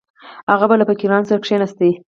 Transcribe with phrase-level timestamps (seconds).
[0.51, 1.79] هغه به له فقیرانو سره کښېناست.